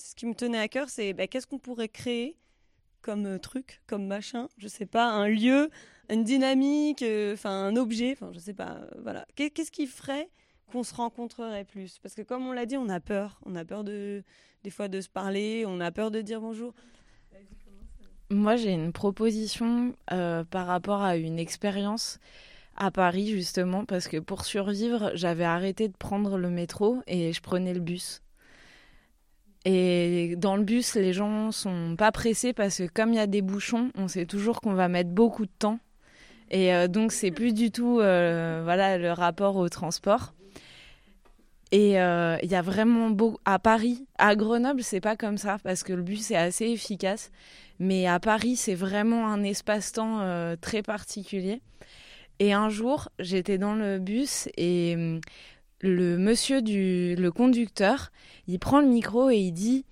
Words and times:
ce 0.00 0.14
qui 0.14 0.26
me 0.26 0.34
tenait 0.34 0.58
à 0.58 0.68
cœur, 0.68 0.88
c'est 0.88 1.12
bah, 1.12 1.26
qu'est-ce 1.26 1.46
qu'on 1.46 1.58
pourrait 1.58 1.88
créer 1.88 2.36
comme 3.02 3.26
euh, 3.26 3.38
truc, 3.38 3.82
comme 3.86 4.06
machin, 4.06 4.48
je 4.58 4.68
sais 4.68 4.86
pas, 4.86 5.10
un 5.10 5.28
lieu, 5.28 5.70
une 6.08 6.24
dynamique, 6.24 7.02
euh, 7.02 7.34
enfin 7.34 7.50
un 7.50 7.76
objet, 7.76 8.12
enfin 8.12 8.30
je 8.32 8.38
sais 8.38 8.54
pas, 8.54 8.78
euh, 8.82 9.00
voilà. 9.02 9.26
Qu'est-ce 9.36 9.70
qui 9.70 9.86
ferait 9.86 10.28
qu'on 10.70 10.82
se 10.82 10.94
rencontrerait 10.94 11.64
plus? 11.64 11.98
Parce 11.98 12.14
que 12.14 12.22
comme 12.22 12.46
on 12.46 12.52
l'a 12.52 12.66
dit, 12.66 12.76
on 12.76 12.88
a 12.88 13.00
peur, 13.00 13.40
on 13.44 13.54
a 13.56 13.64
peur 13.64 13.84
de 13.84 14.22
des 14.62 14.70
fois 14.70 14.88
de 14.88 15.00
se 15.00 15.08
parler, 15.08 15.64
on 15.66 15.80
a 15.80 15.90
peur 15.90 16.10
de 16.10 16.20
dire 16.20 16.40
bonjour. 16.40 16.74
Moi, 18.32 18.54
j'ai 18.56 18.72
une 18.72 18.92
proposition 18.92 19.94
par 20.06 20.66
rapport 20.66 21.02
à 21.02 21.16
une 21.16 21.40
expérience 21.40 22.20
à 22.76 22.92
Paris 22.92 23.28
justement 23.28 23.84
parce 23.84 24.06
que 24.06 24.18
pour 24.18 24.44
survivre, 24.44 25.10
j'avais 25.14 25.44
arrêté 25.44 25.88
de 25.88 25.96
prendre 25.96 26.38
le 26.38 26.48
métro 26.48 27.02
et 27.08 27.32
je 27.32 27.40
prenais 27.40 27.74
le 27.74 27.80
bus. 27.80 28.22
Et 29.64 30.36
dans 30.36 30.56
le 30.56 30.64
bus, 30.64 30.94
les 30.94 31.12
gens 31.12 31.52
sont 31.52 31.94
pas 31.96 32.12
pressés 32.12 32.52
parce 32.52 32.78
que 32.78 32.86
comme 32.86 33.12
il 33.12 33.16
y 33.16 33.20
a 33.20 33.26
des 33.26 33.42
bouchons, 33.42 33.90
on 33.94 34.08
sait 34.08 34.26
toujours 34.26 34.60
qu'on 34.60 34.72
va 34.72 34.88
mettre 34.88 35.10
beaucoup 35.10 35.44
de 35.44 35.52
temps. 35.58 35.78
Et 36.50 36.74
euh, 36.74 36.88
donc 36.88 37.12
c'est 37.12 37.30
plus 37.30 37.52
du 37.52 37.70
tout 37.70 38.00
euh, 38.00 38.62
voilà 38.64 38.96
le 38.98 39.12
rapport 39.12 39.56
au 39.56 39.68
transport. 39.68 40.32
Et 41.72 42.00
euh, 42.00 42.36
il 42.42 42.50
y 42.50 42.56
a 42.56 42.62
vraiment 42.62 43.10
beaucoup 43.10 43.38
à 43.44 43.60
Paris, 43.60 44.06
à 44.18 44.34
Grenoble, 44.34 44.82
c'est 44.82 45.00
pas 45.00 45.16
comme 45.16 45.38
ça 45.38 45.58
parce 45.62 45.84
que 45.84 45.92
le 45.92 46.02
bus 46.02 46.32
est 46.32 46.36
assez 46.36 46.66
efficace, 46.66 47.30
mais 47.78 48.08
à 48.08 48.18
Paris, 48.18 48.56
c'est 48.56 48.74
vraiment 48.74 49.28
un 49.28 49.44
espace-temps 49.44 50.56
très 50.60 50.82
particulier. 50.82 51.62
Et 52.40 52.52
un 52.54 52.70
jour, 52.70 53.08
j'étais 53.20 53.56
dans 53.56 53.74
le 53.74 54.00
bus 54.00 54.48
et 54.56 54.94
hum, 54.96 55.20
le 55.80 56.18
monsieur 56.18 56.62
du 56.62 57.14
le 57.16 57.30
conducteur, 57.30 58.10
il 58.46 58.58
prend 58.58 58.80
le 58.80 58.88
micro 58.88 59.30
et 59.30 59.38
il 59.38 59.52
dit 59.52 59.84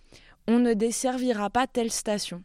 on 0.47 0.59
ne 0.59 0.75
desservira 0.75 1.51
pas 1.51 1.67
telle 1.67 1.91
station. 1.91 2.43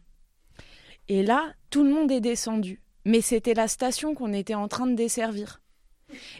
Et 1.08 1.22
là, 1.22 1.52
tout 1.70 1.84
le 1.84 1.90
monde 1.90 2.10
est 2.10 2.20
descendu, 2.20 2.80
mais 3.04 3.20
c'était 3.20 3.54
la 3.54 3.68
station 3.68 4.14
qu'on 4.14 4.32
était 4.32 4.54
en 4.54 4.68
train 4.68 4.86
de 4.86 4.94
desservir. 4.94 5.60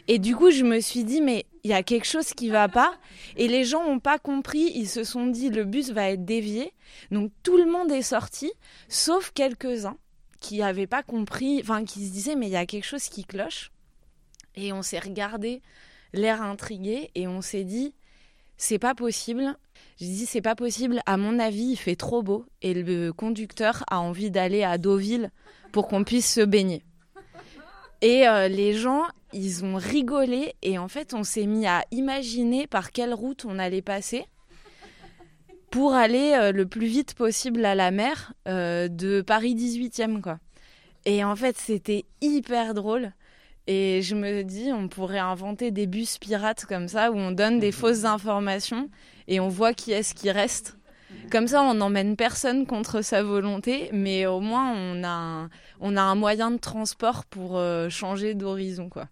Et 0.07 0.19
du 0.19 0.35
coup, 0.35 0.51
je 0.51 0.63
me 0.63 0.79
suis 0.79 1.03
dit 1.03 1.21
mais 1.21 1.45
il 1.63 1.71
y 1.71 1.73
a 1.73 1.83
quelque 1.83 2.05
chose 2.05 2.33
qui 2.33 2.49
va 2.49 2.67
pas 2.67 2.95
et 3.35 3.47
les 3.47 3.63
gens 3.63 3.85
n'ont 3.85 3.99
pas 3.99 4.19
compris, 4.19 4.71
ils 4.75 4.87
se 4.87 5.03
sont 5.03 5.27
dit 5.27 5.49
le 5.49 5.65
bus 5.65 5.91
va 5.91 6.09
être 6.09 6.25
dévié. 6.25 6.73
Donc 7.11 7.31
tout 7.43 7.57
le 7.57 7.65
monde 7.65 7.91
est 7.91 8.01
sorti 8.01 8.51
sauf 8.87 9.31
quelques-uns 9.31 9.97
qui 10.39 10.59
n'avaient 10.59 10.87
pas 10.87 11.03
compris, 11.03 11.59
enfin 11.61 11.83
qui 11.83 12.05
se 12.05 12.11
disaient 12.11 12.35
mais 12.35 12.47
il 12.47 12.53
y 12.53 12.57
a 12.57 12.65
quelque 12.65 12.85
chose 12.85 13.09
qui 13.09 13.25
cloche. 13.25 13.71
Et 14.55 14.71
on 14.71 14.81
s'est 14.81 14.99
regardé, 14.99 15.61
l'air 16.15 16.41
intrigué, 16.41 17.11
et 17.15 17.27
on 17.27 17.41
s'est 17.41 17.63
dit 17.63 17.93
c'est 18.57 18.79
pas 18.79 18.95
possible. 18.95 19.55
J'ai 19.97 20.07
dit 20.07 20.25
c'est 20.25 20.41
pas 20.41 20.55
possible. 20.55 21.01
À 21.05 21.17
mon 21.17 21.39
avis, 21.39 21.71
il 21.71 21.77
fait 21.77 21.95
trop 21.95 22.23
beau 22.23 22.45
et 22.61 22.73
le 22.73 23.11
conducteur 23.11 23.83
a 23.89 23.99
envie 23.99 24.31
d'aller 24.31 24.63
à 24.63 24.77
Deauville 24.77 25.31
pour 25.71 25.87
qu'on 25.87 26.03
puisse 26.03 26.33
se 26.33 26.41
baigner. 26.41 26.83
Et 28.01 28.27
euh, 28.27 28.47
les 28.47 28.73
gens, 28.73 29.03
ils 29.33 29.65
ont 29.65 29.75
rigolé 29.75 30.53
et 30.61 30.77
en 30.77 30.87
fait, 30.87 31.13
on 31.13 31.23
s'est 31.23 31.45
mis 31.45 31.65
à 31.65 31.83
imaginer 31.91 32.67
par 32.67 32.91
quelle 32.91 33.13
route 33.13 33.45
on 33.45 33.57
allait 33.57 33.81
passer 33.81 34.25
pour 35.71 35.93
aller 35.93 36.33
euh, 36.39 36.51
le 36.51 36.65
plus 36.65 36.87
vite 36.87 37.15
possible 37.15 37.65
à 37.65 37.75
la 37.75 37.91
mer 37.91 38.33
euh, 38.47 38.87
de 38.87 39.21
Paris 39.21 39.55
18e 39.55 40.21
quoi. 40.21 40.39
Et 41.05 41.23
en 41.23 41.35
fait, 41.35 41.57
c'était 41.57 42.05
hyper 42.21 42.73
drôle. 42.73 43.11
Et 43.67 44.01
je 44.01 44.15
me 44.15 44.43
dis, 44.43 44.71
on 44.71 44.87
pourrait 44.87 45.19
inventer 45.19 45.71
des 45.71 45.87
bus 45.87 46.17
pirates 46.17 46.65
comme 46.65 46.87
ça, 46.87 47.11
où 47.11 47.15
on 47.17 47.31
donne 47.31 47.59
des 47.59 47.71
fausses 47.71 48.05
informations 48.05 48.89
et 49.27 49.39
on 49.39 49.47
voit 49.47 49.73
qui 49.73 49.91
est-ce 49.91 50.13
qui 50.13 50.29
reste. 50.29 50.77
Comme 51.31 51.47
ça, 51.47 51.63
on 51.63 51.73
n'emmène 51.75 52.15
personne 52.15 52.67
contre 52.67 53.01
sa 53.01 53.23
volonté, 53.23 53.89
mais 53.91 54.27
au 54.27 54.39
moins, 54.39 54.73
on 54.75 55.03
a 55.03 55.09
un, 55.09 55.49
on 55.79 55.97
a 55.97 56.01
un 56.01 56.15
moyen 56.15 56.51
de 56.51 56.57
transport 56.57 57.25
pour 57.25 57.57
euh, 57.57 57.89
changer 57.89 58.35
d'horizon. 58.35 58.89
quoi. 58.89 59.07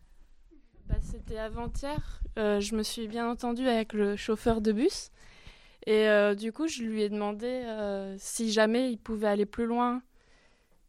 Bah, 0.88 0.96
C'était 1.02 1.40
avant-hier. 1.40 2.22
je 2.36 2.76
me 2.76 2.84
suis 2.84 3.08
bien 3.08 3.28
entendue 3.30 3.68
avec 3.68 3.94
le 3.94 4.16
chauffeur 4.16 4.62
de 4.62 4.72
bus. 4.72 5.10
Et 5.86 6.08
euh, 6.08 6.34
du 6.34 6.52
coup, 6.54 6.68
je 6.68 6.84
lui 6.84 7.02
ai 7.02 7.10
demandé 7.10 7.48
euh, 7.48 8.16
si 8.18 8.52
jamais 8.52 8.92
il 8.92 8.98
pouvait 8.98 9.28
aller 9.28 9.46
plus 9.46 9.66
loin 9.66 10.02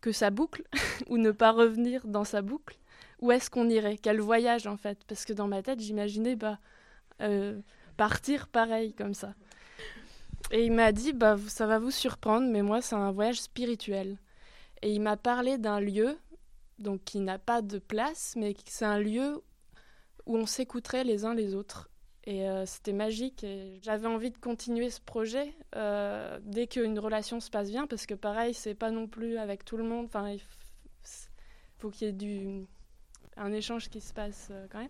que 0.01 0.13
sa 0.13 0.31
boucle 0.31 0.63
ou 1.09 1.19
ne 1.19 1.31
pas 1.31 1.51
revenir 1.51 2.07
dans 2.07 2.25
sa 2.25 2.43
boucle. 2.43 2.77
Où 3.25 3.33
est-ce 3.33 3.49
qu'on 3.49 3.71
irait? 3.71 3.97
Quel 3.97 4.21
voyage 4.21 4.67
en 4.67 4.77
fait? 4.77 4.99
Parce 5.07 5.25
que 5.25 5.33
dans 5.33 5.49
ma 5.49 5.63
tête, 5.63 5.81
j'imaginais 5.81 6.37
bah, 6.37 6.59
euh, 7.23 7.59
partir 7.97 8.49
pareil 8.49 8.93
comme 8.93 9.15
ça. 9.15 9.33
Et 10.51 10.67
il 10.67 10.73
m'a 10.73 10.93
dit 10.93 11.15
bah, 11.15 11.39
ça 11.49 11.67
va 11.67 11.79
vous 11.79 11.91
surprendre, 11.91 12.47
mais 12.51 12.61
moi, 12.61 12.83
c'est 12.83 12.97
un 12.97 13.13
voyage 13.13 13.41
spirituel. 13.41 14.19
Et 14.83 14.93
il 14.93 15.01
m'a 15.01 15.17
parlé 15.17 15.57
d'un 15.57 15.81
lieu 15.81 16.19
donc 16.79 17.03
qui 17.05 17.19
n'a 17.21 17.39
pas 17.39 17.63
de 17.63 17.79
place, 17.79 18.35
mais 18.37 18.55
c'est 18.67 18.85
un 18.85 18.99
lieu 18.99 19.43
où 20.27 20.37
on 20.37 20.45
s'écouterait 20.45 21.05
les 21.05 21.25
uns 21.25 21.33
les 21.33 21.55
autres 21.55 21.89
et 22.25 22.47
euh, 22.47 22.67
c'était 22.67 22.93
magique. 22.93 23.47
J'avais 23.81 24.07
envie 24.07 24.33
de 24.33 24.39
continuer 24.39 24.91
ce 24.91 25.01
projet 25.01 25.55
euh, 25.77 26.39
dès 26.43 26.67
qu'une 26.67 26.99
relation 26.99 27.41
se 27.41 27.49
passe 27.49 27.71
bien, 27.71 27.87
parce 27.87 28.05
que 28.05 28.13
pareil, 28.13 28.53
c'est 28.53 28.75
pas 28.75 28.91
non 28.91 29.07
plus 29.07 29.39
avec 29.39 29.65
tout 29.65 29.79
le 29.79 29.85
monde. 29.85 30.05
Enfin, 30.05 30.29
il 30.29 30.41
faut 31.79 31.89
qu'il 31.89 32.07
y 32.07 32.11
ait 32.11 32.13
du, 32.13 32.67
un 33.37 33.53
échange 33.53 33.89
qui 33.89 34.01
se 34.01 34.13
passe 34.13 34.49
euh, 34.51 34.67
quand 34.71 34.79
même. 34.79 34.89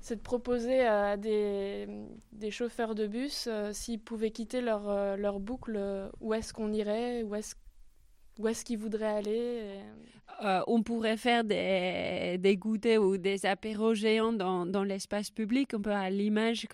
C'est 0.00 0.16
de 0.16 0.22
proposer 0.22 0.80
à 0.80 1.18
des, 1.18 1.86
des, 2.32 2.50
chauffeurs 2.50 2.94
de 2.94 3.06
bus 3.06 3.50
s'ils 3.72 4.00
pouvaient 4.00 4.30
quitter 4.30 4.62
leur, 4.62 5.18
leur 5.18 5.40
boucle, 5.40 5.78
où 6.22 6.32
est-ce 6.32 6.54
qu'on 6.54 6.72
irait, 6.72 7.22
où 7.22 7.34
est-ce 7.34 7.54
où 8.40 8.48
est-ce 8.48 8.64
qu'ils 8.64 8.78
voudraient 8.78 9.04
aller 9.04 9.80
euh, 10.42 10.60
On 10.66 10.82
pourrait 10.82 11.18
faire 11.18 11.44
des, 11.44 12.38
des 12.38 12.56
goûters 12.56 13.02
ou 13.02 13.18
des 13.18 13.44
apéros 13.44 13.94
géants 13.94 14.32
dans, 14.32 14.64
dans 14.64 14.82
l'espace 14.82 15.30
public, 15.30 15.74
un 15.74 15.80
peu 15.80 15.92
à 15.92 16.08
l'image 16.08 16.66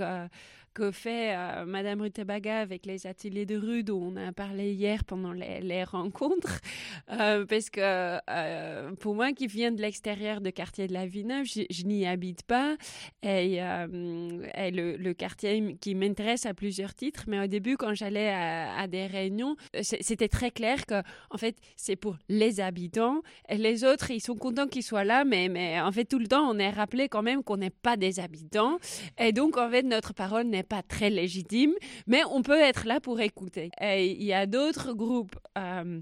que 0.77 0.91
fait 0.91 1.35
euh, 1.35 1.65
Madame 1.65 2.03
Rutebaga 2.03 2.59
avec 2.59 2.85
les 2.85 3.07
ateliers 3.07 3.47
de 3.47 3.57
rue 3.57 3.83
dont 3.83 4.13
on 4.13 4.17
a 4.17 4.31
parlé 4.33 4.75
hier 4.75 5.05
pendant 5.05 5.33
les, 5.33 5.85
rencontres. 5.85 6.61
Euh, 7.09 7.47
parce 7.47 7.71
que 7.71 8.19
euh, 8.29 8.93
pour 8.97 9.15
moi 9.15 9.33
qui 9.33 9.47
viens 9.47 9.71
de 9.71 9.81
l'extérieur 9.81 10.41
de 10.41 10.51
quartier 10.51 10.89
de 10.89 10.93
la 10.93 11.07
Villeneuve, 11.07 11.47
je, 11.47 11.63
je 11.71 11.85
n'y 11.85 12.05
habite 12.05 12.43
pas. 12.43 12.77
Et, 13.23 13.57
et 13.57 14.71
le, 14.73 15.13
quartier 15.13 15.77
qui 15.81 15.95
m'intéresse 15.95 16.47
à 16.47 16.55
plusieurs 16.55 16.95
titres, 16.95 17.25
mais 17.29 17.39
au 17.39 17.47
début, 17.47 17.77
quand 17.77 17.95
j'allais 17.95 18.29
à, 18.31 18.77
à, 18.77 18.87
des 18.89 19.07
réunions, 19.07 19.57
c'était 19.81 20.29
très 20.29 20.51
clair 20.51 20.85
que 20.85 21.01
en 21.31 21.39
fait, 21.39 21.57
c'est 21.77 21.97
pour 21.97 22.17
les 22.29 22.61
habitants. 22.61 23.23
Et 23.49 23.57
les 23.57 23.85
autres, 23.85 24.11
ils 24.11 24.21
sont 24.21 24.35
contents 24.37 24.67
qu'ils 24.67 24.83
soient 24.83 25.05
là, 25.05 25.25
mais, 25.25 25.49
mais 25.49 25.81
en 25.81 25.93
fait, 25.93 26.07
tout 26.07 26.19
le 26.19 26.27
temps, 26.27 26.51
on 26.51 26.59
est 26.59 26.71
rappelé 26.71 27.09
quand 27.09 27.23
même 27.23 27.45
qu'on 27.45 27.59
n'est 27.59 27.71
pas 27.71 27.97
des 27.97 28.19
habitants. 28.19 28.79
Et 29.19 29.33
donc, 29.33 29.57
en 29.57 29.71
fait, 29.71 29.85
notre 29.85 30.13
parole 30.13 30.47
n'est 30.47 30.66
pas 30.67 30.83
très 30.83 31.11
légitime, 31.11 31.73
mais 32.07 32.23
on 32.31 32.43
peut 32.43 32.61
être 32.61 32.87
là 32.87 33.01
pour 33.01 33.21
écouter. 33.21 33.71
Il 33.81 34.23
y 34.23 34.33
a 34.33 34.47
d'autres 34.47 34.93
groupes. 34.93 35.37
Euh, 35.59 36.01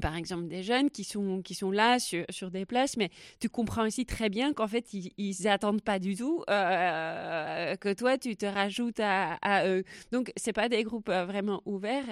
par 0.00 0.16
exemple 0.16 0.48
des 0.48 0.62
jeunes 0.62 0.90
qui 0.90 1.04
sont, 1.04 1.42
qui 1.42 1.54
sont 1.54 1.70
là 1.70 1.98
sur, 1.98 2.24
sur 2.30 2.50
des 2.50 2.64
places, 2.64 2.96
mais 2.96 3.10
tu 3.40 3.48
comprends 3.48 3.86
aussi 3.86 4.06
très 4.06 4.28
bien 4.28 4.52
qu'en 4.52 4.68
fait, 4.68 4.92
ils 4.92 5.36
n'attendent 5.44 5.82
pas 5.82 5.98
du 5.98 6.16
tout 6.16 6.42
euh, 6.48 7.76
que 7.76 7.92
toi, 7.92 8.18
tu 8.18 8.36
te 8.36 8.46
rajoutes 8.46 9.00
à, 9.00 9.66
eux. 9.66 9.84
Donc, 10.12 10.32
c'est 10.36 10.52
pas 10.52 10.68
des 10.68 10.82
groupes 10.82 11.08
euh, 11.08 11.24
vraiment 11.24 11.62
ouverts. 11.66 12.06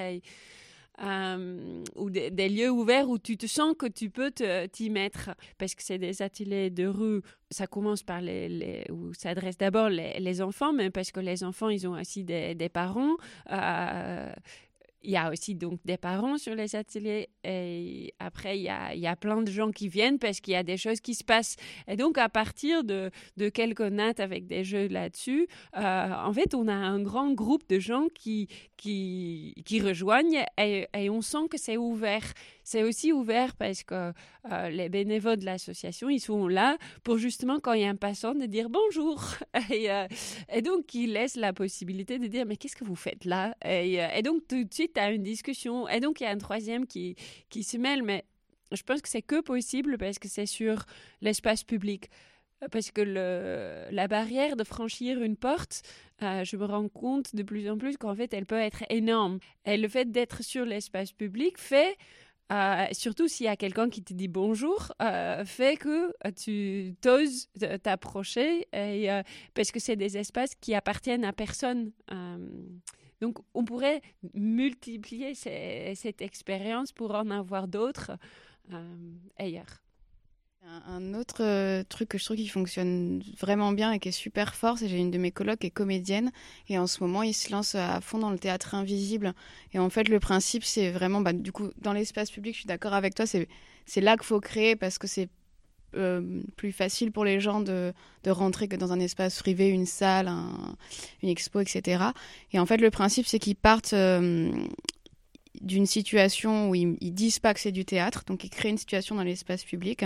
Euh, 1.03 1.83
ou 1.97 2.11
des, 2.11 2.49
lieux 2.49 2.71
ouverts 2.71 3.09
où 3.09 3.19
tu 3.19 3.37
te 3.37 3.47
sens 3.47 3.75
que 3.79 3.87
tu 3.87 4.11
peux 4.11 4.31
t'y 4.31 4.91
mettre. 4.91 5.31
Parce 5.59 5.75
que 5.75 5.83
c'est 5.83 5.99
des 5.99 6.23
ateliers 6.23 6.71
de 6.71 6.87
rue. 6.87 7.23
Ça 7.51 7.67
commence 7.67 8.03
par 8.03 8.21
les, 8.21 8.49
les 8.49 8.85
où 8.91 9.15
s'adresse 9.15 9.57
d'abord 9.57 9.89
les, 9.89 10.43
enfants 10.43 10.73
mais 10.73 10.91
parce 10.91 11.11
que 11.11 11.21
les 11.21 11.43
enfants 11.43 11.71
ils 11.71 11.87
ont 11.89 11.99
aussi 11.99 12.25
des, 12.25 12.55
des 12.55 12.69
parents. 12.69 13.17
Euh, 13.51 14.33
il 15.09 15.13
y 15.13 15.17
a 15.17 15.31
aussi 15.31 15.55
donc 15.55 15.81
des 15.87 15.97
parents 15.97 16.37
sur 16.37 16.55
les 16.55 16.77
ateliers 16.77 17.31
et 17.43 18.13
après 18.19 18.59
il 18.59 18.63
y 18.65 18.69
a, 18.69 18.95
il 18.95 19.01
y 19.01 19.07
a 19.07 19.17
plein 19.17 19.41
de 19.41 19.51
gens 19.51 19.71
qui 19.71 19.89
viennent 19.89 20.19
parce 20.19 20.39
qu'il 20.41 20.53
y 20.53 20.57
a 20.57 20.63
des 20.63 20.77
choses 20.77 21.01
qui 21.01 21.15
se 21.15 21.25
passent. 21.25 21.57
Et 21.87 21.97
donc 21.97 22.19
à 22.19 22.29
partir 22.29 22.85
de, 22.85 23.11
de 23.39 23.49
quelques 23.49 23.81
nattes 23.81 24.21
avec 24.21 24.47
des 24.47 24.65
jeux 24.65 24.87
là-dessus 24.87 25.49
euh, 25.79 26.13
en 26.13 26.33
fait 26.35 26.55
on 26.55 26.69
a 26.69 26.75
un 26.75 27.01
grand 27.01 27.33
groupe 27.33 27.67
de 27.71 27.79
gens 27.79 28.09
qui 28.15 28.49
qui, 28.77 29.55
qui 29.65 29.81
rejoignent 29.81 30.45
et, 30.59 30.87
et 30.95 31.09
on 31.09 31.23
sent 31.23 31.49
que 31.51 31.57
c'est 31.57 31.79
ouvert 31.79 32.35
c'est 32.69 32.83
aussi 32.83 33.15
ouvert 33.15 33.57
parce 33.57 33.83
que 33.83 34.13
euh, 34.53 34.69
les 34.69 34.91
bénévoles 34.91 35.39
de 35.39 35.47
l'association, 35.47 36.11
ils 36.11 36.21
sont 36.21 36.49
là 36.49 36.77
pour 37.03 37.17
justement, 37.17 37.61
quand 37.61 37.73
il 37.73 37.81
y 37.81 37.85
a 37.87 37.89
un 37.89 37.97
passant, 37.97 38.35
de 38.35 38.45
dire 38.45 38.69
bonjour. 38.69 39.25
Et, 39.71 39.91
euh, 39.91 40.07
et 40.53 40.61
donc, 40.61 40.95
ils 40.95 41.13
laissent 41.13 41.37
la 41.37 41.55
possibilité 41.55 42.19
de 42.19 42.27
dire, 42.27 42.45
mais 42.45 42.57
qu'est-ce 42.57 42.77
que 42.77 42.85
vous 42.85 42.95
faites 42.95 43.25
là? 43.25 43.55
Et, 43.65 44.03
euh, 44.03 44.21
donc, 44.21 44.47
tout 44.47 44.63
de 44.63 44.73
suite, 44.73 44.93
tu 44.95 45.01
as 45.01 45.11
une 45.11 45.23
discussion. 45.23 45.89
Et 45.89 46.01
donc, 46.01 46.21
il 46.21 46.25
y 46.25 46.27
a 46.27 46.31
un 46.31 46.39
troisième 46.39 46.87
qui, 46.87 47.17
qui 47.49 47.63
se 47.65 47.79
mêle, 47.79 48.03
mais 48.03 48.25
je 48.71 48.83
pense 48.83 49.01
que 49.01 49.09
c'est 49.09 49.23
que 49.23 49.41
possible 49.41 49.97
parce 49.97 50.19
que 50.19 50.29
c'est 50.29 50.47
sur 50.47 50.85
l'espace 51.23 51.65
public. 51.65 52.11
parce 52.71 52.91
que 52.91 53.01
la 53.91 54.09
barrière 54.09 54.57
de 54.57 54.65
franchir 54.65 55.23
une 55.23 55.37
porte, 55.37 55.83
je 56.21 56.57
me 56.57 56.67
rends 56.67 56.89
compte 56.89 57.35
de 57.35 57.43
plus 57.43 57.71
en 57.71 57.79
plus 57.79 57.97
qu'en 57.97 58.15
fait, 58.15 58.35
elle 58.35 58.47
peut 58.47 58.61
être 58.61 58.85
énorme. 58.91 59.39
Et 59.65 59.77
le 59.79 59.89
fait 59.89 60.11
d'être 60.11 60.43
sur 60.43 60.65
l'espace 60.65 61.13
public 61.13 61.57
fait, 61.57 61.97
euh, 62.53 62.87
surtout 62.93 63.29
s'il 63.29 63.47
y 63.47 63.49
a 63.49 63.57
quelqu'un 63.57 63.91
qui 63.91 64.03
te 64.03 64.15
dit 64.15 64.29
bonjour, 64.29 64.93
euh, 65.03 65.45
fait 65.45 65.77
que 65.77 66.13
tu 66.33 66.95
t'oses 67.01 67.49
t'approcher, 67.83 68.67
parce 69.55 69.71
que 69.71 69.81
c'est 69.81 69.97
des 69.97 70.17
espaces 70.17 70.55
qui 70.55 70.75
appartiennent 70.75 71.25
à 71.25 71.33
personne. 71.33 71.93
donc, 73.21 73.39
on 73.55 73.65
pourrait 73.65 74.01
multiplier 74.35 75.35
cette 75.35 76.23
expérience 76.23 76.93
pour 76.93 77.15
en 77.15 77.31
avoir 77.31 77.69
d'autres 77.69 78.13
ailleurs. 79.37 79.88
Un 80.87 81.15
autre 81.15 81.43
euh, 81.43 81.83
truc 81.89 82.09
que 82.09 82.19
je 82.19 82.25
trouve 82.25 82.37
qui 82.37 82.49
fonctionne 82.49 83.23
vraiment 83.39 83.73
bien 83.73 83.93
et 83.93 83.99
qui 83.99 84.09
est 84.09 84.13
super 84.13 84.55
fort, 84.55 84.79
c'est 84.79 84.89
j'ai 84.89 84.99
une 84.99 85.11
de 85.11 85.19
mes 85.19 85.31
colocs 85.31 85.61
qui 85.61 85.69
est 85.69 85.71
comédienne 85.71 86.33
et 86.69 86.79
en 86.79 86.87
ce 86.87 87.03
moment 87.03 87.23
il 87.23 87.33
se 87.33 87.53
lance 87.53 87.75
à 87.75 88.01
fond 88.01 88.19
dans 88.19 88.31
le 88.31 88.39
théâtre 88.39 88.75
invisible. 88.75 89.35
Et 89.73 89.79
en 89.79 89.91
fait 89.91 90.09
le 90.09 90.19
principe 90.19 90.65
c'est 90.65 90.91
vraiment, 90.91 91.21
bah, 91.21 91.33
du 91.33 91.53
coup 91.53 91.71
dans 91.81 91.93
l'espace 91.93 92.31
public, 92.31 92.55
je 92.55 92.61
suis 92.61 92.67
d'accord 92.67 92.95
avec 92.95 93.15
toi, 93.15 93.25
c'est 93.27 94.01
là 94.01 94.17
qu'il 94.17 94.27
faut 94.27 94.41
créer 94.41 94.77
parce 94.77 94.99
que 94.99 95.07
c'est 95.07 95.29
euh, 95.95 96.43
plus 96.57 96.73
facile 96.73 97.13
pour 97.13 97.25
les 97.25 97.41
gens 97.41 97.61
de, 97.61 97.93
de, 98.25 98.31
rentrer 98.31 98.69
que 98.69 98.77
dans 98.77 98.93
un 98.93 99.01
espace 99.01 99.39
privé, 99.39 99.69
une 99.69 99.87
salle, 99.87 100.29
une 101.23 101.29
expo, 101.29 101.61
etc. 101.61 102.05
Et 102.53 102.59
en 102.59 102.67
fait 102.67 102.79
le 102.79 102.91
principe 102.91 103.27
c'est 103.27 103.39
qu'ils 103.39 103.57
partent 103.57 103.95
euh, 103.95 104.51
d'une 105.61 105.87
situation 105.87 106.71
où 106.71 106.75
ils, 106.75 106.97
ils, 107.01 107.13
disent 107.13 107.39
pas 107.39 107.55
que 107.55 107.61
c'est 107.61 107.73
du 107.73 107.85
théâtre, 107.85 108.25
donc 108.27 108.45
ils 108.45 108.51
créent 108.51 108.71
une 108.71 108.79
situation 108.79 109.15
dans 109.15 109.23
l'espace 109.23 109.65
public. 109.65 110.05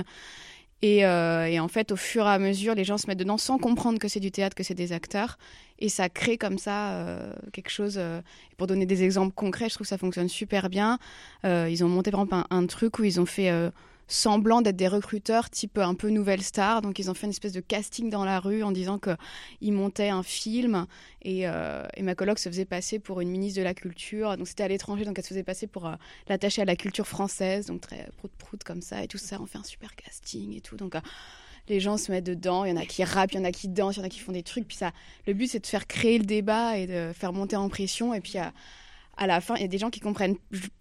Et, 0.83 1.06
euh, 1.06 1.47
et, 1.47 1.61
en 1.61 1.69
fait, 1.69 1.93
au 1.93 1.97
fur 1.97 2.27
et 2.27 2.31
à 2.31 2.41
mesure, 2.41 2.75
les 2.75 2.83
gens 2.83 2.99
se 2.99 3.06
mettent 3.06 3.19
dedans 3.19 3.39
sans 3.39 3.56
comprendre 3.56 4.00
que 4.00 4.09
c'est 4.09 4.21
du 4.21 4.33
théâtre, 4.33 4.56
que 4.56 4.65
c'est 4.65 4.75
des 4.75 4.93
acteurs. 4.93 5.39
Et 5.79 5.89
ça 5.89 6.09
crée 6.09 6.37
comme 6.37 6.59
ça 6.59 6.91
euh, 6.91 7.33
quelque 7.53 7.71
chose. 7.71 7.94
Euh, 7.99 8.21
pour 8.56 8.67
donner 8.67 8.85
des 8.85 9.05
exemples 9.05 9.33
concrets, 9.33 9.69
je 9.69 9.75
trouve 9.75 9.85
que 9.85 9.89
ça 9.89 9.99
fonctionne 9.99 10.29
super 10.29 10.69
bien. 10.69 10.99
Ils 11.44 11.85
ont 11.85 11.89
monté 11.89 12.11
par 12.11 12.23
exemple 12.23 12.47
un, 12.50 12.67
truc 12.67 12.99
où 12.99 13.05
ils 13.05 13.21
ont 13.21 13.27
fait 13.27 13.50
semblant 14.08 14.60
d'être 14.62 14.76
des 14.76 14.88
recruteurs 14.88 15.50
type 15.50 15.78
un 15.78 15.94
peu 15.94 16.08
nouvelle 16.08 16.43
star. 16.43 16.82
Donc 16.82 16.99
ils 16.99 17.10
ont 17.10 17.14
fait 17.14 17.26
une 17.26 17.32
espèce 17.32 17.52
de 17.52 17.60
casting 17.60 18.10
dans 18.10 18.25
la 18.25 18.40
rue 18.40 18.62
en 18.62 18.72
disant 18.72 18.99
qu'ils 18.99 19.72
montaient 19.72 20.08
un 20.08 20.22
film 20.22 20.87
et, 21.22 21.49
euh, 21.49 21.87
et, 21.96 22.02
ma 22.02 22.14
coloc 22.14 22.38
se 22.38 22.49
faisait 22.49 22.64
passer 22.64 22.99
pour 22.99 23.20
une 23.20 23.31
ministre 23.31 23.58
de 23.58 23.64
la 23.64 23.75
Culture. 23.75 24.37
Donc 24.37 24.49
c'était 24.49 24.64
à 24.64 24.69
l'étranger, 24.69 25.04
donc 25.04 25.19
elle 25.19 25.25
se 25.25 25.31
faisait 25.31 25.43
passer 25.43 25.66
pour 25.66 25.87
euh, 25.87 25.94
l'attacher 26.28 26.62
à 26.62 26.64
la 26.64 26.76
culture 26.76 27.06
française, 27.06 27.66
donc 27.66 27.81
très 27.81 28.08
prout-prout 28.19 28.62
comme 28.64 28.82
ça 28.82 29.02
et 29.02 29.08
tout 29.08 29.19
ça. 29.19 29.38
On 29.40 29.46
fait 29.46 29.58
un 29.58 29.64
super 29.64 29.94
casting 29.94 30.56
et 30.56 30.60
tout. 30.60 30.76
Donc 30.76 30.94
euh, 30.94 31.00
les 31.69 31.81
gens 31.81 31.96
se 31.96 32.10
mettent 32.10 32.25
dedans, 32.25 32.64
il 32.64 32.70
y 32.70 32.72
en 32.72 32.76
a 32.76 32.84
qui 32.84 33.05
rappent, 33.05 33.32
il 33.32 33.38
y 33.38 33.40
en 33.40 33.44
a 33.44 33.52
qui 33.52 33.69
dansent, 33.69 33.96
il 33.96 34.00
y 34.00 34.02
en 34.02 34.06
a 34.06 34.08
qui 34.08 34.19
font 34.19 34.32
des 34.32 34.43
trucs. 34.43 34.66
Puis 34.66 34.76
ça, 34.76 34.93
le 35.26 35.32
but 35.32 35.46
c'est 35.46 35.60
de 35.60 35.66
faire 35.66 35.87
créer 35.87 36.19
le 36.19 36.25
débat 36.25 36.76
et 36.76 36.87
de 36.87 37.12
faire 37.14 37.32
monter 37.32 37.56
en 37.56 37.69
pression. 37.69 38.14
Et 38.14 38.20
puis 38.20 38.38
à 38.38 38.52
la 39.26 39.41
fin, 39.41 39.55
il 39.56 39.62
y 39.62 39.64
a 39.64 39.69
des 39.69 39.79
gens 39.79 39.91
qui 39.91 40.00
comprennent 40.00 40.37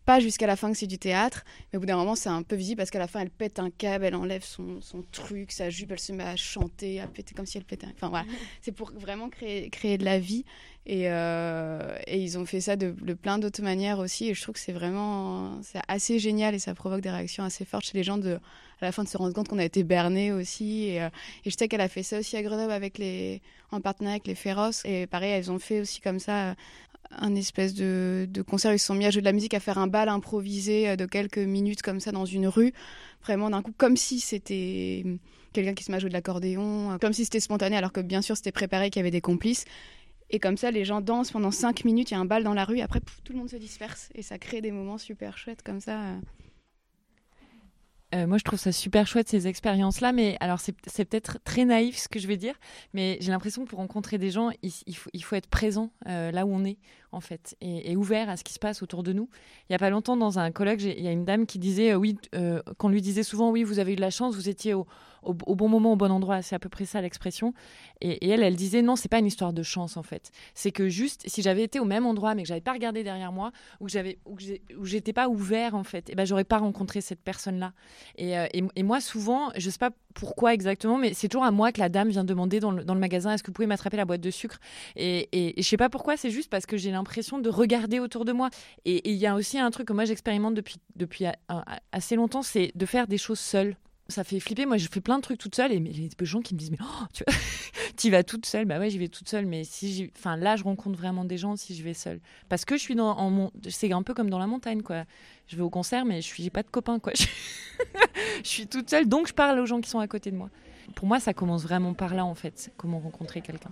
pas 0.06 0.20
jusqu'à 0.20 0.48
la 0.48 0.56
fin 0.56 0.72
que 0.72 0.78
c'est 0.78 0.88
du 0.88 0.98
théâtre, 0.98 1.44
mais 1.72 1.78
au 1.78 1.80
bout 1.80 1.86
d'un 1.86 1.98
moment, 1.98 2.16
c'est 2.16 2.30
un 2.30 2.44
peu 2.44 2.56
visible 2.56 2.78
parce 2.78 2.90
qu'à 2.90 3.00
la 3.00 3.08
fin, 3.08 3.20
elle 3.20 3.30
pète 3.30 3.60
un 3.60 3.70
câble, 3.70 4.06
elle 4.06 4.16
enlève 4.16 4.44
son, 4.44 4.82
son, 4.82 5.04
truc, 5.12 5.52
sa 5.52 5.70
jupe, 5.70 5.92
elle 5.92 6.00
se 6.00 6.14
met 6.14 6.24
à 6.24 6.36
chanter, 6.36 7.00
à 7.00 7.08
péter 7.08 7.34
comme 7.36 7.46
si 7.46 7.58
elle 7.58 7.66
pétait. 7.66 7.88
Enfin 7.94 8.10
voilà, 8.10 8.26
c'est 8.62 8.72
pour 8.72 8.92
vraiment 8.94 9.30
créer, 9.30 9.70
créer 9.70 9.98
de 9.98 10.06
la 10.06 10.20
vie. 10.20 10.46
Et, 10.88 11.04
euh, 11.06 11.96
et 12.08 12.18
ils 12.18 12.40
ont 12.40 12.46
fait 12.46 12.60
ça 12.60 12.76
de, 12.76 12.92
plein 13.14 13.38
d'autres 13.38 13.62
manières 13.62 14.00
aussi. 14.00 14.30
Et 14.30 14.34
je 14.34 14.42
trouve 14.42 14.54
que 14.54 14.60
c'est 14.60 14.72
vraiment 14.72 15.62
c'est 15.62 15.82
assez 15.88 16.20
génial 16.20 16.56
et 16.56 16.60
ça 16.60 16.74
provoque 16.74 17.02
des 17.02 17.12
réactions 17.12 17.44
assez 17.44 17.66
fortes 17.66 17.86
chez 17.86 17.98
les 17.98 18.04
gens 18.04 18.20
à 18.20 18.86
la 18.86 18.92
fin 18.92 19.04
de 19.04 19.08
se 19.08 19.18
rendre 19.18 19.34
compte 19.34 19.48
qu'on 19.48 19.60
a 19.60 19.66
été 19.66 19.84
berné 19.84 20.32
aussi. 20.32 20.86
Et, 20.86 21.02
euh, 21.02 21.10
et 21.46 21.52
je 21.52 21.56
sais 21.56 21.68
qu'elle 21.68 21.82
a 21.82 21.88
fait 21.88 22.04
ça 22.04 22.20
aussi 22.20 22.36
à 22.36 22.42
Grenoble 22.42 22.72
avec 22.72 22.98
les, 22.98 23.42
en 23.72 23.80
partenariat 23.80 24.16
avec 24.16 24.28
les 24.28 24.36
Féroces. 24.36 24.84
Et 24.86 25.06
pareil, 25.06 25.32
elles 25.32 25.52
ont 25.52 25.60
fait 25.60 25.82
aussi 25.82 26.02
comme 26.02 26.20
ça 26.20 26.56
un 27.12 27.36
espèce 27.36 27.74
de, 27.74 28.28
de, 28.30 28.42
concert. 28.42 28.74
Ils 28.74 28.80
se 28.80 28.88
sont 28.88 28.96
mis 28.96 29.06
à 29.06 29.12
jouer 29.12 29.22
de 29.22 29.26
la 29.26 29.34
musique, 29.34 29.54
à 29.54 29.60
faire 29.60 29.78
un 29.78 29.88
bal 29.88 30.10
improvisé 30.10 30.90
euh, 30.90 30.96
de 30.96 31.06
quelques 31.06 31.38
minutes 31.38 31.82
comme 31.82 32.00
ça 32.00 32.12
dans 32.12 32.26
une 32.26 32.48
rue. 32.48 32.74
Vraiment 33.24 33.50
d'un 33.50 33.62
coup, 33.62 33.74
comme 33.78 33.98
si 33.98 34.20
c'était 34.20 35.04
quelqu'un 35.54 35.74
qui 35.74 35.84
se 35.84 35.92
met 35.92 35.98
à 35.98 36.00
jouer 36.00 36.10
de 36.10 36.14
l'accordéon, 36.14 36.92
euh, 36.92 36.98
comme 36.98 37.14
si 37.14 37.26
c'était 37.26 37.40
spontané, 37.40 37.78
alors 37.78 37.92
que 37.92 38.02
bien 38.02 38.22
sûr 38.22 38.38
c'était 38.38 38.52
préparé, 38.52 38.90
qu'il 38.90 39.00
y 39.00 39.02
avait 39.02 39.12
des 39.12 39.22
complices. 39.22 39.66
Et 40.32 40.40
comme 40.40 40.58
ça, 40.58 40.72
les 40.72 40.86
gens 40.86 41.02
dansent 41.02 41.32
pendant 41.32 41.52
cinq 41.52 41.84
minutes, 41.84 42.12
il 42.12 42.14
y 42.14 42.18
a 42.18 42.20
un 42.20 42.26
bal 42.26 42.44
dans 42.44 42.54
la 42.54 42.64
rue, 42.64 42.80
après, 42.80 43.02
tout 43.24 43.34
le 43.34 43.40
monde 43.40 43.50
se 43.50 43.58
disperse. 43.58 44.10
Et 44.16 44.22
ça 44.22 44.40
crée 44.40 44.62
des 44.62 44.72
moments 44.72 44.98
super 44.98 45.38
chouettes 45.38 45.62
comme 45.62 45.82
ça. 45.82 46.00
Euh, 48.14 48.28
moi, 48.28 48.38
je 48.38 48.44
trouve 48.44 48.60
ça 48.60 48.72
super 48.72 49.08
chouette 49.08 49.30
ces 49.30 49.48
expériences-là, 49.48 50.12
mais 50.12 50.38
alors 50.40 50.60
c'est 50.60 50.74
peut-être 51.06 51.40
très 51.44 51.66
naïf 51.66 51.98
ce 51.98 52.10
que 52.10 52.20
je 52.20 52.28
vais 52.28 52.38
dire, 52.38 52.56
mais 52.94 53.18
j'ai 53.22 53.32
l'impression 53.32 53.64
que 53.64 53.70
pour 53.70 53.80
rencontrer 53.80 54.18
des 54.18 54.32
gens, 54.32 54.50
il, 54.62 54.72
il, 54.86 54.96
faut, 54.96 55.10
il 55.14 55.24
faut, 55.24 55.36
être 55.36 55.48
présent 55.48 55.92
euh, 56.08 56.32
là 56.32 56.46
où 56.46 56.54
on 56.54 56.66
est 56.66 56.78
en 57.12 57.20
fait 57.20 57.56
et, 57.62 57.96
ouvert 57.96 58.30
à 58.30 58.38
ce 58.38 58.44
qui 58.44 58.54
se 58.54 58.60
passe 58.60 58.82
autour 58.82 59.04
de 59.04 59.14
nous. 59.14 59.30
Il 59.70 59.74
y 59.74 59.76
a 59.76 59.80
pas 59.80 59.90
longtemps 59.90 60.18
dans 60.18 60.40
un 60.40 60.52
colloque, 60.52 60.82
il 60.82 61.02
y 61.02 61.08
a 61.08 61.12
une 61.12 61.26
dame 61.26 61.46
qui 61.46 61.60
disait 61.60 61.92
euh, 61.92 61.96
oui, 61.96 62.18
euh, 62.36 62.62
qu'on 62.78 62.90
lui 62.90 63.02
disait 63.02 63.24
souvent 63.24 63.52
oui, 63.52 63.64
vous 63.64 63.80
avez 63.80 63.94
eu 63.94 63.96
de 63.96 64.02
la 64.02 64.10
chance, 64.10 64.36
vous 64.36 64.50
étiez 64.50 64.74
au, 64.74 64.86
au, 65.24 65.34
bon 65.34 65.70
moment, 65.70 65.94
au 65.94 65.96
bon 65.96 66.12
endroit, 66.12 66.42
c'est 66.42 66.56
à 66.56 66.60
peu 66.60 66.70
près 66.70 66.86
ça 66.86 67.02
l'expression. 67.02 67.54
Et, 68.02 68.30
elle, 68.30 68.44
elle 68.44 68.56
disait 68.56 68.82
non, 68.82 68.96
c'est 68.96 69.10
pas 69.10 69.20
une 69.20 69.26
histoire 69.26 69.54
de 69.54 69.64
chance 69.64 69.98
en 69.98 70.04
fait, 70.04 70.32
c'est 70.54 70.72
que 70.72 70.90
juste 70.90 71.24
si 71.28 71.42
j'avais 71.42 71.64
été 71.64 71.80
au 71.80 71.86
même 71.86 72.06
endroit 72.06 72.34
mais 72.36 72.44
que 72.44 72.48
j'avais 72.48 72.62
pas 72.62 72.74
regardé 72.74 73.04
derrière 73.04 73.32
moi 73.32 73.52
ou 73.80 73.86
que 73.86 73.92
j'avais 73.92 74.18
ou 74.26 74.86
j'étais 74.86 75.14
pas 75.14 75.28
ouvert 75.28 75.76
en 75.76 75.84
fait, 75.84 76.10
et 76.10 76.14
eh 76.14 76.16
ben 76.16 76.26
j'aurais 76.26 76.44
pas 76.44 76.58
rencontré 76.58 77.02
cette 77.02 77.22
personne 77.22 77.60
là. 77.60 77.74
Et, 78.18 78.38
euh, 78.38 78.48
et, 78.54 78.84
moi, 78.84 79.02
souvent, 79.02 79.52
je 79.58 79.70
sais 79.70 79.78
pas 79.78 79.92
pourquoi 80.14 80.54
exactement, 80.54 80.98
mais 80.98 81.14
c'est 81.14 81.28
toujours 81.28 81.46
à 81.46 81.52
moi 81.52 81.72
que 81.72 81.80
la 81.80 81.90
dame 81.90 82.10
vient 82.10 82.24
demander 82.24 82.60
dans 82.60 82.72
le, 82.72 82.84
dans 82.84 82.94
le 82.94 83.00
magasin 83.00 83.34
est-ce 83.34 83.44
que 83.44 83.48
vous 83.48 83.54
pouvez 83.54 83.68
m'attraper 83.68 83.98
la 83.98 84.06
boîte 84.06 84.22
de 84.22 84.32
sucre? 84.32 84.60
Et 84.96 85.54
je 85.58 85.62
sais 85.64 85.78
pas 85.78 85.90
pourquoi, 85.90 86.18
c'est 86.18 86.32
juste 86.32 86.50
parce 86.50 86.66
que 86.66 86.78
j'ai 86.78 86.92
l'impression 87.02 87.40
de 87.40 87.50
regarder 87.50 88.00
autour 88.00 88.26
de 88.26 88.32
moi. 88.32 88.50
Et 88.86 89.12
il 89.12 89.18
y 89.18 89.28
a 89.28 89.36
aussi 89.36 89.60
un 89.60 89.72
truc 89.72 89.88
que 89.88 89.94
moi 89.94 90.06
j'expérimente 90.06 90.54
depuis, 90.54 90.78
depuis 90.96 91.26
assez 91.92 92.16
longtemps, 92.16 92.42
c'est 92.42 92.72
de 92.76 92.86
faire 92.86 93.08
des 93.08 93.18
choses 93.18 93.40
seule 93.40 93.76
ça 94.12 94.24
fait 94.24 94.40
flipper. 94.40 94.66
Moi, 94.66 94.78
je 94.78 94.88
fais 94.88 95.02
plein 95.02 95.18
de 95.18 95.22
trucs 95.22 95.40
toute 95.40 95.56
seule 95.56 95.72
et 95.72 95.80
les 95.80 96.10
gens 96.22 96.42
qui 96.42 96.54
me 96.54 96.60
disent 96.60 96.72
mais 96.72 96.78
oh, 96.82 97.06
tu 97.98 98.08
y 98.08 98.10
vas 98.10 98.24
toute 98.24 98.46
seule. 98.46 98.66
Bah 98.66 98.78
ouais, 98.78 98.90
j'y 98.90 99.00
vais 99.00 99.08
toute 99.08 99.28
seule. 99.28 99.48
Mais 99.48 99.64
si 99.64 100.12
là, 100.26 100.56
je 100.56 100.64
rencontre 100.64 100.98
vraiment 100.98 101.26
des 101.26 101.38
gens 101.38 101.56
si 101.56 101.76
je 101.76 101.84
vais 101.84 101.94
seule. 101.94 102.20
Parce 102.50 102.66
que 102.66 102.78
je 102.78 102.82
suis 102.82 102.96
dans 102.96 103.30
mon... 103.30 103.52
c'est 103.70 103.92
un 103.92 104.04
peu 104.04 104.14
comme 104.14 104.30
dans 104.30 104.40
la 104.40 104.48
montagne 104.48 104.82
quoi. 104.82 105.06
Je 105.48 105.56
vais 105.56 105.64
au 105.64 105.70
concert 105.70 106.06
mais 106.06 106.22
je 106.22 106.28
suis 106.28 106.50
pas 106.50 106.64
de 106.64 106.70
copains 106.70 107.00
quoi. 107.00 107.14
je 108.44 108.48
suis 108.48 108.68
toute 108.68 108.90
seule 108.90 109.08
donc 109.08 109.28
je 109.28 109.34
parle 109.34 109.60
aux 109.60 109.66
gens 109.66 109.82
qui 109.82 109.90
sont 109.90 110.00
à 110.00 110.08
côté 110.08 110.30
de 110.30 110.36
moi. 110.36 110.50
Pour 110.96 111.08
moi, 111.08 111.20
ça 111.20 111.34
commence 111.34 111.64
vraiment 111.64 111.94
par 111.94 112.14
là 112.14 112.26
en 112.26 112.36
fait. 112.36 112.72
Comment 112.78 113.00
rencontrer 113.00 113.42
quelqu'un. 113.42 113.72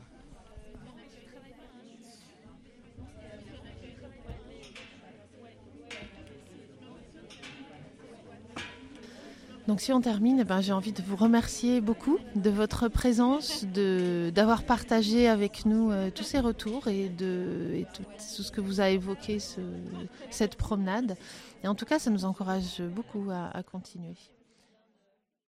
Donc 9.69 9.81
si 9.81 9.93
on 9.93 10.01
termine, 10.01 10.39
eh 10.39 10.45
ben, 10.45 10.61
j'ai 10.61 10.71
envie 10.73 10.93
de 10.93 11.03
vous 11.03 11.15
remercier 11.15 11.79
beaucoup 11.79 12.17
de 12.35 12.49
votre 12.49 12.87
présence, 12.87 13.65
d'avoir 13.65 14.63
partagé 14.63 15.27
avec 15.27 15.63
nous 15.67 15.91
euh, 15.91 16.09
tous 16.09 16.23
ces 16.23 16.39
retours 16.39 16.87
et, 16.87 17.07
de, 17.07 17.85
tout, 17.93 18.01
ce 18.17 18.51
que 18.51 18.61
vous 18.61 18.81
a 18.81 18.89
évoqué 18.89 19.37
ce, 19.37 19.61
cette 20.31 20.55
promenade. 20.55 21.17
Et 21.63 21.67
en 21.67 21.75
tout 21.75 21.85
cas, 21.85 21.99
ça 21.99 22.09
nous 22.09 22.25
encourage 22.25 22.81
beaucoup 22.81 23.27
à 23.29 23.61
continuer. 23.61 24.15